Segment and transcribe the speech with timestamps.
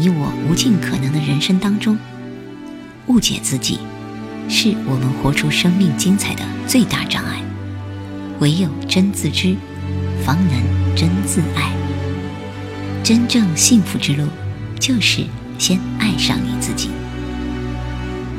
[0.00, 1.98] 你我无尽可能的人生当中，
[3.08, 3.78] 误解自己，
[4.48, 7.42] 是我们活出生命精彩的最大障碍。
[8.38, 9.54] 唯有真自知，
[10.24, 11.70] 方能真自爱。
[13.04, 14.26] 真正幸福之路，
[14.78, 15.22] 就是
[15.58, 16.88] 先爱上你自己。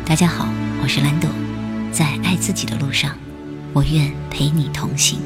[0.04, 0.50] 大家好，
[0.82, 1.30] 我是兰朵，
[1.92, 3.16] 在爱自己的路上，
[3.72, 5.20] 我愿陪你同行。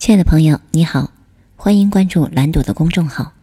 [0.00, 1.19] 亲爱的朋友，你好。
[1.62, 3.34] 欢迎关注蓝朵的公众号，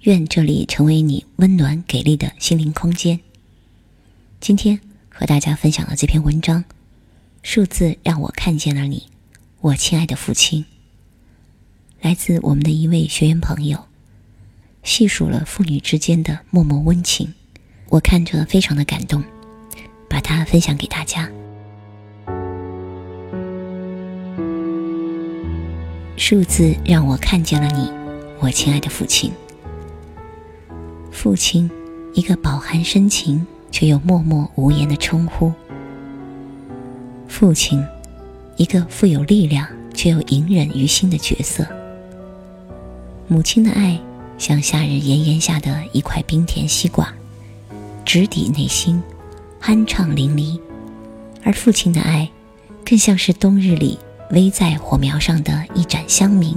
[0.00, 3.20] 愿这里成为你温暖给力的心灵空间。
[4.40, 6.64] 今天和大家分享的这篇文章，
[7.44, 9.06] 数字让我看见了你，
[9.60, 10.64] 我亲爱的父亲。
[12.00, 13.86] 来自我们的一位学员朋友，
[14.82, 17.32] 细数了父女之间的默默温情，
[17.90, 19.22] 我看着非常的感动，
[20.10, 21.30] 把它分享给大家。
[26.24, 27.90] 数字让我看见了你，
[28.38, 29.32] 我亲爱的父亲。
[31.10, 31.68] 父亲，
[32.14, 35.52] 一个饱含深情却又默默无言的称呼。
[37.26, 37.84] 父亲，
[38.56, 41.66] 一个富有力量却又隐忍于心的角色。
[43.26, 43.98] 母亲的爱
[44.38, 47.12] 像夏日炎炎下的一块冰甜西瓜，
[48.04, 49.02] 直抵内心，
[49.60, 50.56] 酣畅淋漓；
[51.42, 52.30] 而父亲的爱，
[52.84, 53.98] 更像是冬日里。
[54.32, 56.56] 微在火苗上的一盏香茗，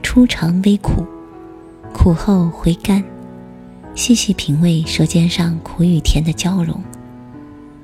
[0.00, 1.04] 初尝微苦，
[1.92, 3.02] 苦后回甘，
[3.96, 6.80] 细细品味舌尖上苦与甜的交融，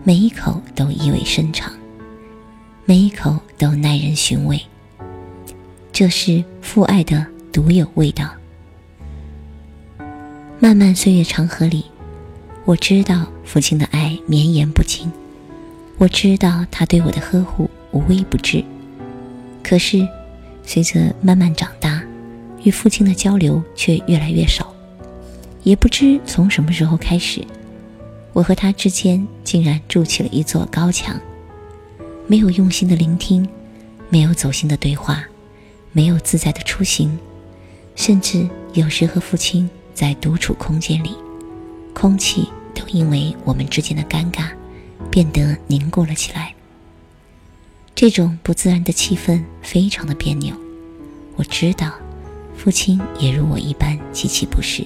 [0.05, 1.73] 每一口都意味深长，
[2.85, 4.61] 每一口都耐人寻味。
[5.91, 8.31] 这是父爱的独有味道。
[10.61, 11.85] 漫漫岁月长河里，
[12.65, 15.11] 我知道父亲的爱绵延不尽，
[15.99, 17.69] 我知道他对我的呵护。
[17.93, 18.65] 无微不至，
[19.63, 20.07] 可是
[20.65, 22.03] 随着慢慢长大，
[22.65, 24.75] 与父亲的交流却越来越少。
[25.63, 27.45] 也不知从什么时候开始，
[28.33, 31.21] 我和他之间竟然筑起了一座高墙。
[32.27, 33.47] 没有用心的聆听，
[34.09, 35.25] 没有走心的对话，
[35.93, 37.17] 没有自在的出行，
[37.95, 41.15] 甚至有时和父亲在独处空间里，
[41.93, 44.47] 空气都因为我们之间的尴尬，
[45.11, 46.55] 变得凝固了起来。
[48.03, 50.53] 这种不自然的气氛非常的别扭，
[51.37, 51.93] 我知道，
[52.57, 54.85] 父亲也如我一般极其不适。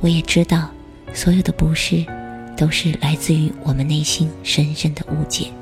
[0.00, 0.72] 我也知道，
[1.14, 2.04] 所有的不适，
[2.56, 5.52] 都是来自于我们内心深深的误解。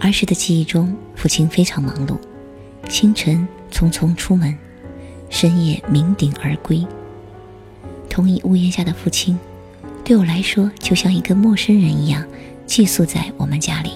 [0.00, 2.18] 儿时的记忆中，父亲非常忙碌，
[2.88, 4.52] 清晨匆匆出门，
[5.30, 6.84] 深夜酩酊而归。
[8.10, 9.38] 同一屋檐下的父亲，
[10.02, 12.26] 对我来说就像一个陌生人一样。
[12.66, 13.92] 寄宿在我们家里。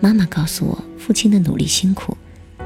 [0.00, 2.16] 妈妈告诉我，父亲的努力辛苦，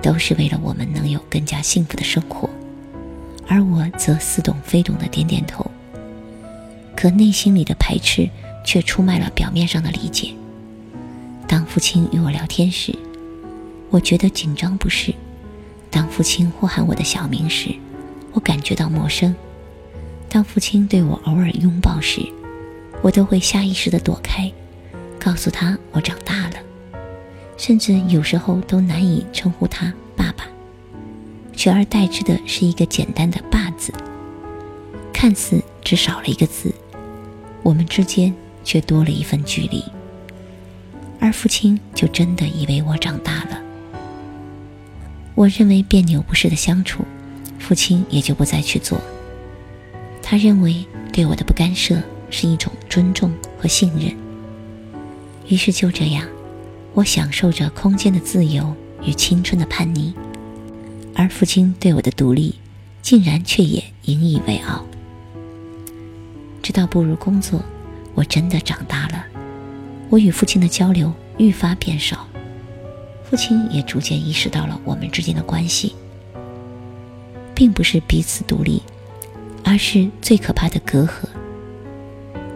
[0.02, 2.48] 都是为了我们能有更加幸福的生活，
[3.46, 5.68] 而我则似懂非懂的点点头。
[6.94, 8.28] 可内心里的排斥
[8.64, 10.30] 却出卖了表面上的理解。
[11.46, 12.94] 当父亲与我聊天时，
[13.90, 15.12] 我觉得紧张不适；
[15.90, 17.74] 当父亲呼喊我的小名时，
[18.32, 19.34] 我感觉到陌生；
[20.28, 22.20] 当父亲对我偶尔拥抱时，
[23.02, 24.50] 我都会下意识地躲开。
[25.26, 26.54] 告诉他我长大了，
[27.56, 30.46] 甚至有时候都难以称呼他爸爸，
[31.52, 33.92] 取而代之的是一个简单的“爸”字，
[35.12, 36.72] 看似只少了一个字，
[37.64, 38.32] 我们之间
[38.62, 39.82] 却多了一份距离。
[41.18, 43.60] 而父亲就真的以为我长大了。
[45.34, 47.04] 我认为别扭不适的相处，
[47.58, 49.00] 父亲也就不再去做。
[50.22, 52.00] 他认为对我的不干涉
[52.30, 54.16] 是一种尊重和信任。
[55.48, 56.26] 于是就这样，
[56.92, 58.74] 我享受着空间的自由
[59.04, 60.12] 与青春的叛逆，
[61.14, 62.56] 而父亲对我的独立，
[63.00, 64.84] 竟然却也引以为傲。
[66.62, 67.62] 直到步入工作，
[68.14, 69.24] 我真的长大了，
[70.10, 72.26] 我与父亲的交流愈发变少，
[73.30, 75.94] 父亲也逐渐意识到了我们之间的关系，
[77.54, 78.82] 并不是彼此独立，
[79.62, 81.28] 而是最可怕的隔阂。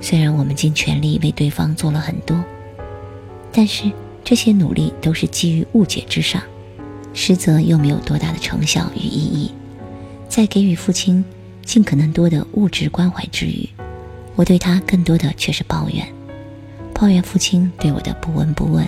[0.00, 2.36] 虽然我们尽全力为对方做了很多。
[3.52, 3.90] 但是
[4.24, 6.42] 这些努力都是基于误解之上，
[7.12, 9.52] 实则又没有多大的成效与意义。
[10.28, 11.24] 在给予父亲
[11.64, 13.68] 尽可能多的物质关怀之余，
[14.36, 16.06] 我对他更多的却是抱怨：
[16.94, 18.86] 抱怨父亲对我的不闻不问，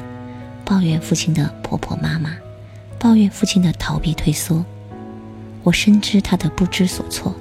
[0.64, 2.36] 抱怨父亲的婆婆妈妈，
[2.98, 4.64] 抱怨父亲的逃避退缩。
[5.64, 7.34] 我深知他的不知所措，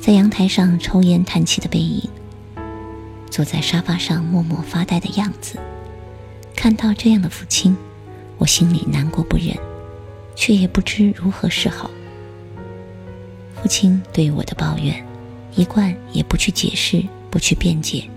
[0.00, 2.08] 在阳台上抽烟叹气的背影，
[3.30, 5.58] 坐在沙发上默默发呆的样子。
[6.58, 7.76] 看到这样的父亲，
[8.36, 9.56] 我心里难过不忍，
[10.34, 11.88] 却也不知如何是好。
[13.54, 15.00] 父亲对我的抱怨，
[15.54, 17.00] 一贯也不去解释，
[17.30, 18.10] 不去辩解，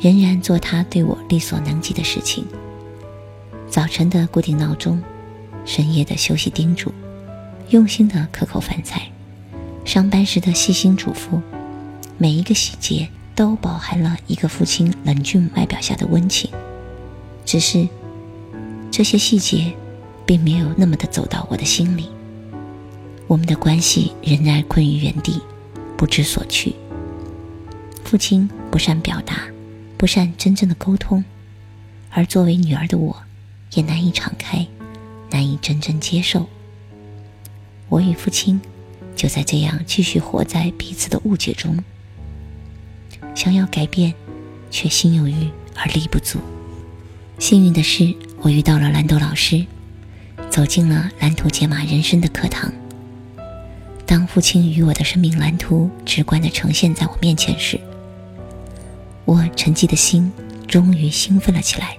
[0.00, 2.44] 仍然做他对我力所能及的事情。
[3.70, 5.00] 早晨的固定闹钟，
[5.64, 6.92] 深夜的休息叮嘱，
[7.68, 9.08] 用心的可口饭菜，
[9.84, 11.40] 上班时的细心嘱咐，
[12.18, 16.50] 每一个细节都饱含了一个父亲冷峻外表下的温情。
[17.54, 17.88] 只是
[18.90, 19.72] 这些细节，
[20.26, 22.08] 并没有那么的走到我的心里。
[23.28, 25.40] 我们的关系仍然困于原地，
[25.96, 26.74] 不知所去。
[28.02, 29.46] 父亲不善表达，
[29.96, 31.24] 不善真正的沟通，
[32.10, 33.22] 而作为女儿的我。
[33.74, 34.66] 也难以敞开，
[35.30, 36.48] 难以真正接受。
[37.88, 38.60] 我与父亲
[39.14, 41.78] 就在这样继续活在彼此的误解中，
[43.32, 44.12] 想要改变，
[44.72, 46.40] 却心有余而力不足。
[47.44, 49.66] 幸运的是，我遇到了蓝豆老师，
[50.48, 52.72] 走进了蓝图解码人生的课堂。
[54.06, 57.78] 当父亲与我的生命蓝图直观地呈现在我面前时，
[59.26, 60.32] 我沉寂的心
[60.66, 61.98] 终于兴奋了起来。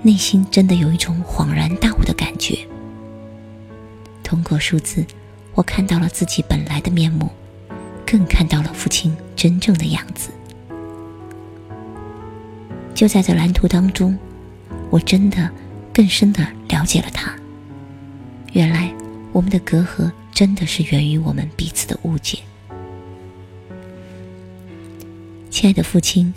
[0.00, 2.56] 内心真的有一种恍然大悟的感觉。
[4.24, 5.04] 通过数字，
[5.52, 7.28] 我看到了自己本来的面目，
[8.06, 10.30] 更看到了父亲真正的样子。
[12.96, 14.18] 就在这蓝图当中，
[14.88, 15.50] 我真的
[15.92, 17.30] 更深的了解了他。
[18.54, 18.90] 原来，
[19.32, 22.38] 我们的隔阂真的是源于我们彼此的误解。
[25.50, 26.32] 亲爱的父亲。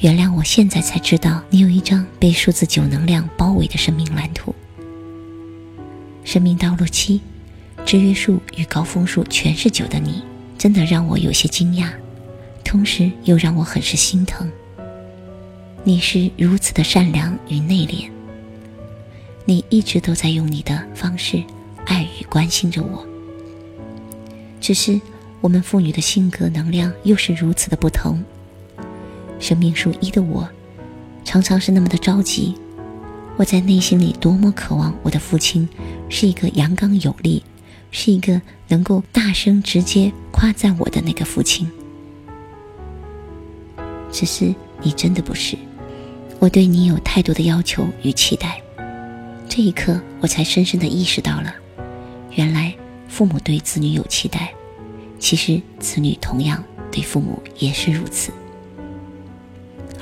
[0.00, 4.54] 原谅我，现在才知道你有一张被数字九能量包围的生命蓝图。
[6.24, 7.20] 生命道路七，
[7.86, 10.22] 制约数与高峰数全是九的你，
[10.58, 11.88] 真的让我有些惊讶，
[12.64, 14.50] 同时又让我很是心疼。
[15.86, 18.08] 你是如此的善良与内敛，
[19.44, 21.44] 你一直都在用你的方式
[21.84, 23.06] 爱与关心着我。
[24.62, 24.98] 只是
[25.42, 28.24] 我们父女的性格能量又是如此的不同。
[29.38, 30.48] 生命属一的我，
[31.22, 32.54] 常常是那么的着急。
[33.36, 35.68] 我在内心里多么渴望我的父亲
[36.08, 37.44] 是一个阳刚有力，
[37.90, 41.70] 是一个能够大声直接夸赞我的那个父亲。
[44.10, 45.58] 只是你真的不是，
[46.38, 48.60] 我对你有太多的要求与期待。
[49.48, 51.54] 这一刻，我才深深的意识到了，
[52.32, 52.74] 原来
[53.08, 54.52] 父母对子女有期待，
[55.18, 58.32] 其实子女同样对父母也是如此。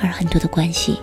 [0.00, 0.98] 而很多的关系，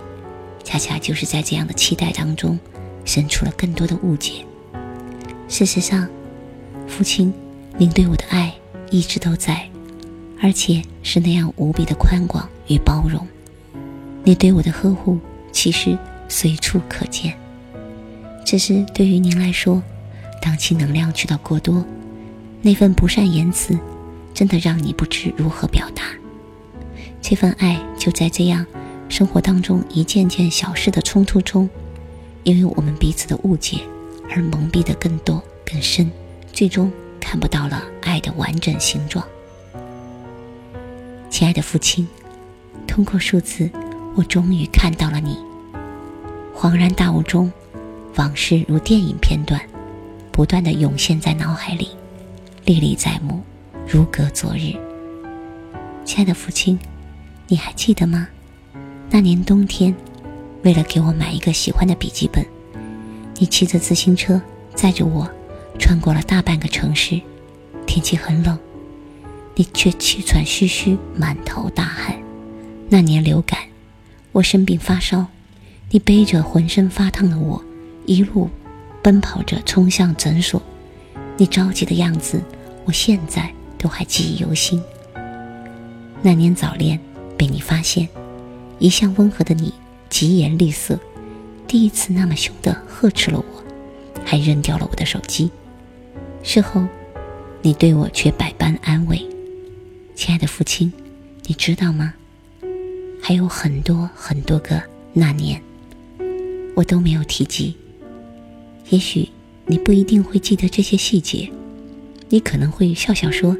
[0.64, 2.58] 恰恰就是在这样的期待当中，
[3.04, 4.44] 生出了更多的误解。
[5.48, 6.08] 事实上，
[6.86, 7.32] 父亲，
[7.78, 8.52] 您对我的爱
[8.90, 9.68] 一直都在，
[10.42, 13.26] 而且是那样无比的宽广与包容。
[14.24, 15.18] 你对我的呵护，
[15.52, 15.96] 其实
[16.28, 17.34] 随处可见。
[18.44, 19.82] 只是对于您来说，
[20.42, 21.84] 当其能量去到过多，
[22.62, 23.78] 那份不善言辞，
[24.34, 26.04] 真的让你不知如何表达。
[27.22, 28.66] 这份爱就在这样。
[29.08, 31.68] 生活当中一件件小事的冲突中，
[32.44, 33.78] 因为我们彼此的误解
[34.30, 36.08] 而蒙蔽的更多更深，
[36.52, 39.26] 最终看不到了爱的完整形状。
[41.28, 42.06] 亲爱的父亲，
[42.86, 43.68] 通过数字，
[44.14, 45.38] 我终于看到了你。
[46.54, 47.50] 恍然大悟中，
[48.16, 49.60] 往事如电影片段，
[50.30, 51.88] 不断的涌现在脑海里，
[52.64, 53.40] 历历在目，
[53.86, 54.74] 如隔昨日。
[56.04, 56.78] 亲爱的父亲，
[57.46, 58.28] 你还记得吗？
[59.10, 59.94] 那年冬天，
[60.62, 62.44] 为了给我买一个喜欢的笔记本，
[63.38, 64.40] 你骑着自行车
[64.74, 65.28] 载着我，
[65.78, 67.20] 穿过了大半个城市。
[67.86, 68.56] 天气很冷，
[69.54, 72.16] 你却气喘吁吁，满头大汗。
[72.88, 73.58] 那年流感，
[74.32, 75.26] 我生病发烧，
[75.90, 77.62] 你背着浑身发烫的我，
[78.06, 78.48] 一路
[79.02, 80.62] 奔跑着冲向诊所。
[81.36, 82.40] 你着急的样子，
[82.84, 84.80] 我现在都还记忆犹新。
[86.22, 87.00] 那年早恋
[87.36, 88.08] 被你发现。
[88.78, 89.74] 一向温和的你，
[90.08, 90.98] 疾言厉色，
[91.66, 93.64] 第一次那么凶的呵斥了我，
[94.24, 95.50] 还扔掉了我的手机。
[96.42, 96.86] 事后，
[97.60, 99.20] 你对我却百般安慰。
[100.14, 100.90] 亲爱的父亲，
[101.44, 102.14] 你知道吗？
[103.20, 105.62] 还有很多很多个那年，
[106.74, 107.74] 我都没有提及。
[108.88, 109.28] 也许
[109.66, 111.48] 你不一定会记得这些细节，
[112.28, 113.56] 你可能会笑笑说，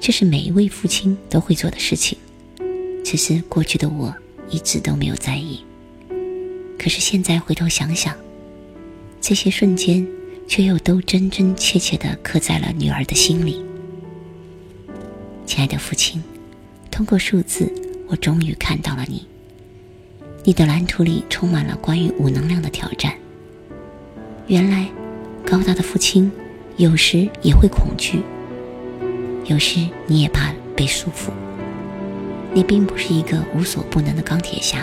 [0.00, 2.18] 这是每一位父亲都会做的事情。
[3.04, 4.14] 只是过去的我。
[4.50, 5.58] 一直都没有在意，
[6.78, 8.14] 可是现在回头想想，
[9.18, 10.06] 这些瞬间
[10.46, 13.64] 却又都真真切切的刻在了女儿的心里。
[15.46, 16.22] 亲爱的父亲，
[16.90, 17.72] 通过数字，
[18.06, 19.26] 我终于看到了你。
[20.44, 23.12] 你的蓝图里充满了关于无能量的挑战。
[24.46, 24.86] 原来，
[25.46, 26.30] 高大的父亲，
[26.76, 28.20] 有时也会恐惧，
[29.46, 31.30] 有时你也怕被束缚。
[32.52, 34.78] 你并不是一个无所不能的钢铁侠，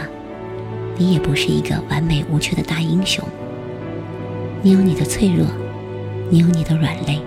[0.97, 3.23] 你也不是一个完美无缺的大英雄。
[4.63, 5.45] 你有你的脆弱，
[6.29, 7.21] 你有你的软肋，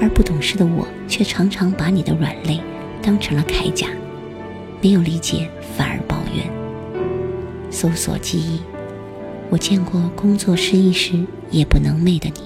[0.00, 2.60] 而不懂事的我却常常把你的软肋
[3.02, 3.88] 当成了铠甲，
[4.84, 6.44] 没有理解反而抱怨。
[7.70, 8.60] 搜索记忆，
[9.48, 12.42] 我见过工作失意时夜不能寐的你，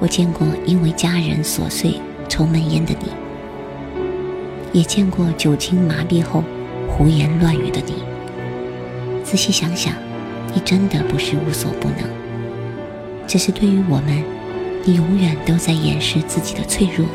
[0.00, 1.94] 我见过因为家人琐碎
[2.28, 6.44] 抽闷烟的你，也见过酒精麻痹后
[6.90, 7.94] 胡言乱语的你。
[9.24, 9.94] 仔细想想，
[10.52, 12.06] 你真的不是无所不能。
[13.26, 14.22] 只是对于我们，
[14.84, 17.06] 你永远都在掩饰自己的脆弱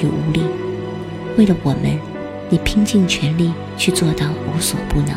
[0.00, 0.42] 与无力。
[1.36, 1.98] 为了我们，
[2.50, 5.14] 你拼尽全力去做到无所不能。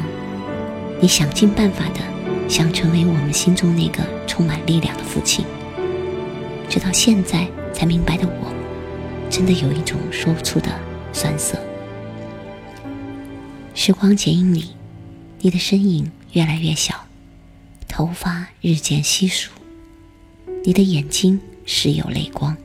[1.01, 2.00] 你想尽办法的
[2.47, 5.45] 想成为我们心中那个充满力量的父亲。
[6.69, 8.53] 直到现在才明白的我，
[9.29, 10.69] 真的有一种说不出的
[11.11, 11.57] 酸涩。
[13.73, 14.71] 时光剪影里，
[15.39, 16.95] 你的身影越来越小，
[17.88, 19.50] 头发日渐稀疏。
[20.63, 22.55] 你的眼睛时有泪光，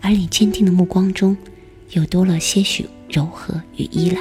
[0.00, 1.36] 而你坚定的目光中，
[1.90, 4.20] 又多了些许柔和与依赖。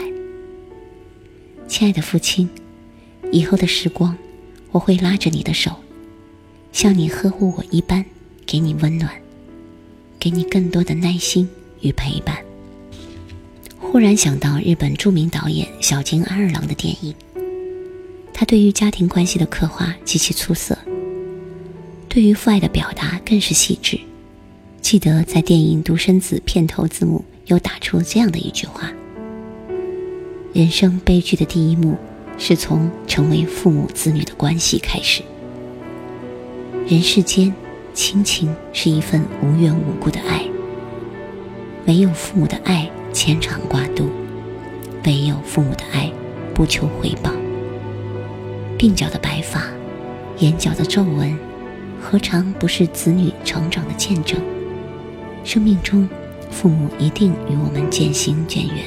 [1.68, 2.50] 亲爱的父亲，
[3.32, 4.18] 以后的时光，
[4.72, 5.72] 我会拉着你的手，
[6.72, 8.04] 像你呵护我一般，
[8.46, 9.12] 给你温暖，
[10.20, 11.48] 给你更多的耐心
[11.82, 12.38] 与陪伴。
[13.78, 17.14] 忽然想到日本著名导演小津安二郎的电影，
[18.34, 20.78] 他对于家庭关系的刻画极其出色。
[22.08, 24.00] 对于父爱的表达更是细致。
[24.82, 28.92] 记得在电影《独生子》片头字幕又打出这样的一句话
[30.54, 31.98] ：“人生悲剧的第一幕，
[32.38, 35.24] 是从成为父母子女的关系开始。
[36.88, 37.54] 人世间，
[37.94, 40.44] 亲情是一份无缘无故的爱。
[41.88, 44.10] 唯有父母的爱牵肠挂肚，
[45.06, 46.12] 唯有父母的爱
[46.54, 47.32] 不求回报。
[48.78, 49.64] 鬓角的白发，
[50.38, 51.38] 眼角的皱纹。”
[52.02, 54.40] 何尝不是子女成长的见证？
[55.44, 56.08] 生命中，
[56.50, 58.86] 父母一定与我们渐行渐远。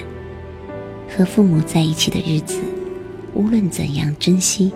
[1.09, 2.61] 和父母在一起的日子，
[3.35, 4.73] 无论怎样珍惜，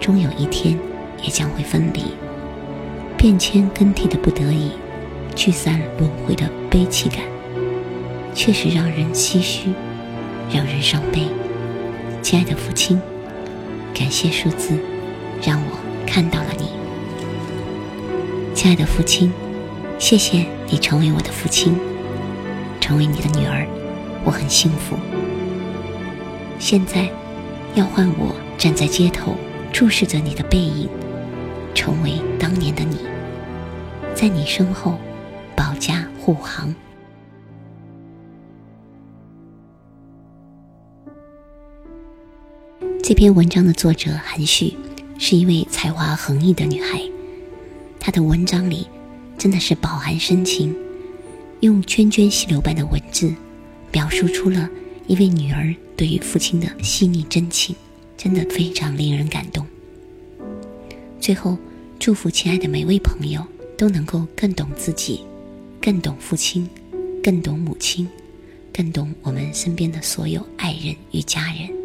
[0.00, 0.78] 终有一天
[1.22, 2.02] 也将会分离。
[3.16, 4.70] 变迁更替的不得已，
[5.34, 7.20] 聚散轮回的悲戚感，
[8.34, 9.68] 确实让人唏嘘，
[10.50, 11.26] 让人伤悲。
[12.22, 12.98] 亲爱的父亲，
[13.94, 14.78] 感谢数字，
[15.42, 16.70] 让我看到了你。
[18.54, 19.30] 亲爱的父亲，
[19.98, 21.74] 谢谢你成为我的父亲，
[22.90, 23.64] 成为你的女儿，
[24.24, 24.96] 我很幸福。
[26.58, 27.08] 现在，
[27.76, 29.36] 要换我站在街头，
[29.72, 30.88] 注视着你的背影，
[31.72, 32.96] 成为当年的你，
[34.12, 34.98] 在你身后
[35.54, 36.74] 保驾护航。
[43.04, 44.76] 这篇文章的作者韩旭
[45.16, 47.00] 是一位才华横溢的女孩。
[48.00, 48.88] 她的文章里
[49.38, 50.74] 真的是饱含深情，
[51.60, 53.34] 用涓涓细流般的文字，
[53.90, 54.68] 表述出了
[55.06, 57.76] 一位女儿对于父亲的细腻真情，
[58.16, 59.66] 真的非常令人感动。
[61.20, 61.58] 最后，
[61.98, 65.20] 祝福亲爱的每位朋友都能够更懂自己，
[65.82, 66.66] 更懂父亲，
[67.22, 68.08] 更懂母亲，
[68.72, 71.79] 更懂我们身边的所有爱人与家人。